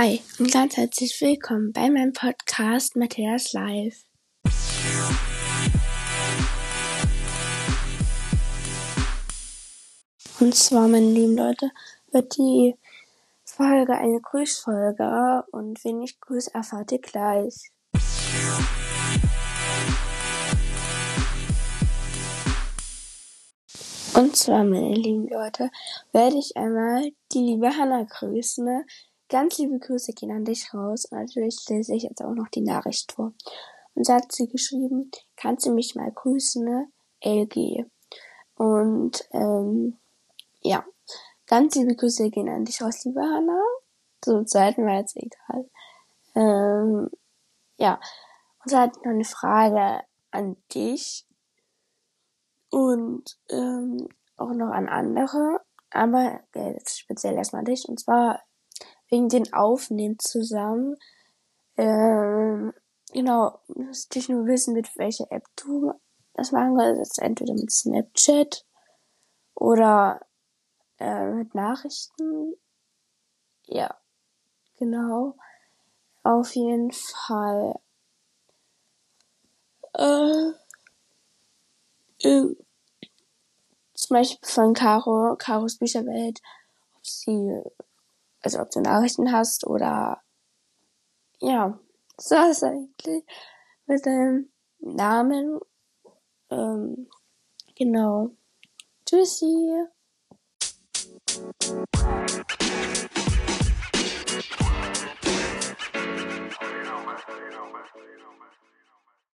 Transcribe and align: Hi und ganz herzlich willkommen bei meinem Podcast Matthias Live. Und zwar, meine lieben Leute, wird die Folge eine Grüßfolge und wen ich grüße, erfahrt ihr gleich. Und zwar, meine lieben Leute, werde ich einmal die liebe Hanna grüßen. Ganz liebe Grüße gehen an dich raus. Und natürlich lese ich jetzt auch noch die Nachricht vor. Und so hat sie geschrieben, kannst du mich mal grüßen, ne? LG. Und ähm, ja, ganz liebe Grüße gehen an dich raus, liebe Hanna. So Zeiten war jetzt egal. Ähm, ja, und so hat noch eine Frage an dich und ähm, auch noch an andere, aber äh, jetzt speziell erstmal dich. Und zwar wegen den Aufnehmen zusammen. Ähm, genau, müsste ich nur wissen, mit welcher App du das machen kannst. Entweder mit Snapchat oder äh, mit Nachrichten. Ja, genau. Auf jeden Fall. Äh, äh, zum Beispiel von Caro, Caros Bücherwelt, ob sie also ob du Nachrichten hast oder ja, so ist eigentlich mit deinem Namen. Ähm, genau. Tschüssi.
Hi 0.00 0.22
und 0.38 0.52
ganz 0.52 0.76
herzlich 0.76 1.20
willkommen 1.20 1.72
bei 1.72 1.90
meinem 1.90 2.12
Podcast 2.12 2.94
Matthias 2.94 3.52
Live. 3.52 4.04
Und 10.38 10.54
zwar, 10.54 10.86
meine 10.86 11.10
lieben 11.10 11.36
Leute, 11.36 11.72
wird 12.12 12.36
die 12.36 12.76
Folge 13.44 13.94
eine 13.94 14.20
Grüßfolge 14.20 15.42
und 15.50 15.82
wen 15.82 16.02
ich 16.02 16.20
grüße, 16.20 16.54
erfahrt 16.54 16.92
ihr 16.92 17.00
gleich. 17.00 17.72
Und 24.14 24.36
zwar, 24.36 24.62
meine 24.62 24.94
lieben 24.94 25.26
Leute, 25.28 25.72
werde 26.12 26.38
ich 26.38 26.56
einmal 26.56 27.10
die 27.32 27.40
liebe 27.40 27.76
Hanna 27.76 28.04
grüßen. 28.04 28.84
Ganz 29.28 29.58
liebe 29.58 29.78
Grüße 29.78 30.12
gehen 30.12 30.30
an 30.30 30.44
dich 30.44 30.72
raus. 30.72 31.06
Und 31.06 31.18
natürlich 31.18 31.56
lese 31.68 31.94
ich 31.94 32.04
jetzt 32.04 32.22
auch 32.22 32.34
noch 32.34 32.48
die 32.48 32.62
Nachricht 32.62 33.12
vor. 33.12 33.32
Und 33.94 34.06
so 34.06 34.14
hat 34.14 34.32
sie 34.32 34.48
geschrieben, 34.48 35.10
kannst 35.36 35.66
du 35.66 35.72
mich 35.72 35.94
mal 35.94 36.10
grüßen, 36.10 36.64
ne? 36.64 36.88
LG. 37.20 37.84
Und 38.54 39.28
ähm, 39.32 39.98
ja, 40.62 40.84
ganz 41.46 41.74
liebe 41.74 41.94
Grüße 41.94 42.30
gehen 42.30 42.48
an 42.48 42.64
dich 42.64 42.80
raus, 42.80 43.04
liebe 43.04 43.20
Hanna. 43.20 43.60
So 44.24 44.42
Zeiten 44.44 44.86
war 44.86 44.98
jetzt 44.98 45.16
egal. 45.16 45.68
Ähm, 46.34 47.10
ja, 47.76 48.00
und 48.64 48.70
so 48.70 48.78
hat 48.78 48.96
noch 48.96 49.12
eine 49.12 49.24
Frage 49.24 50.02
an 50.30 50.56
dich 50.74 51.26
und 52.70 53.38
ähm, 53.48 54.08
auch 54.36 54.52
noch 54.52 54.70
an 54.70 54.88
andere, 54.88 55.60
aber 55.90 56.40
äh, 56.54 56.72
jetzt 56.72 56.98
speziell 56.98 57.34
erstmal 57.34 57.64
dich. 57.64 57.88
Und 57.88 58.00
zwar 58.00 58.42
wegen 59.08 59.28
den 59.28 59.52
Aufnehmen 59.52 60.18
zusammen. 60.18 60.96
Ähm, 61.76 62.72
genau, 63.12 63.60
müsste 63.68 64.18
ich 64.18 64.28
nur 64.28 64.46
wissen, 64.46 64.74
mit 64.74 64.96
welcher 64.96 65.30
App 65.30 65.44
du 65.56 65.92
das 66.34 66.52
machen 66.52 66.76
kannst. 66.76 67.18
Entweder 67.18 67.54
mit 67.54 67.70
Snapchat 67.70 68.64
oder 69.54 70.20
äh, 70.98 71.30
mit 71.30 71.54
Nachrichten. 71.54 72.54
Ja, 73.66 73.96
genau. 74.76 75.36
Auf 76.22 76.54
jeden 76.54 76.92
Fall. 76.92 77.74
Äh, 79.94 80.52
äh, 82.22 82.56
zum 83.94 84.14
Beispiel 84.14 84.48
von 84.48 84.74
Caro, 84.74 85.36
Caros 85.36 85.78
Bücherwelt, 85.78 86.40
ob 86.96 87.06
sie 87.06 87.62
also 88.42 88.60
ob 88.60 88.70
du 88.70 88.80
Nachrichten 88.80 89.32
hast 89.32 89.66
oder 89.66 90.22
ja, 91.40 91.78
so 92.16 92.34
ist 92.50 92.64
eigentlich 92.64 93.24
mit 93.86 94.04
deinem 94.04 94.50
Namen. 94.80 95.60
Ähm, 96.50 97.08
genau. 97.76 98.30
Tschüssi. 99.06 99.86